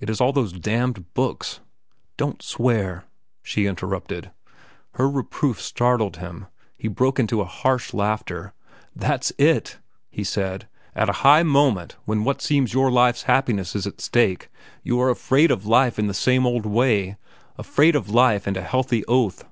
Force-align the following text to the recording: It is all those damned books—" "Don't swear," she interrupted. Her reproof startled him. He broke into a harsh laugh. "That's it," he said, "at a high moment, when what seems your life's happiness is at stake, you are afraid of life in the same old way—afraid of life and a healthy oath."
It 0.00 0.08
is 0.08 0.18
all 0.18 0.32
those 0.32 0.54
damned 0.54 1.12
books—" 1.12 1.60
"Don't 2.16 2.40
swear," 2.40 3.04
she 3.42 3.66
interrupted. 3.66 4.30
Her 4.94 5.06
reproof 5.10 5.60
startled 5.60 6.16
him. 6.16 6.46
He 6.78 6.88
broke 6.88 7.18
into 7.20 7.42
a 7.42 7.44
harsh 7.44 7.92
laugh. 7.92 8.22
"That's 8.96 9.30
it," 9.36 9.76
he 10.08 10.24
said, 10.24 10.68
"at 10.94 11.10
a 11.10 11.20
high 11.20 11.42
moment, 11.42 11.96
when 12.06 12.24
what 12.24 12.40
seems 12.40 12.72
your 12.72 12.90
life's 12.90 13.24
happiness 13.24 13.76
is 13.76 13.86
at 13.86 14.00
stake, 14.00 14.48
you 14.82 14.98
are 15.02 15.10
afraid 15.10 15.50
of 15.50 15.66
life 15.66 15.98
in 15.98 16.06
the 16.06 16.14
same 16.14 16.46
old 16.46 16.64
way—afraid 16.64 17.94
of 17.94 18.08
life 18.08 18.46
and 18.46 18.56
a 18.56 18.62
healthy 18.62 19.04
oath." 19.04 19.44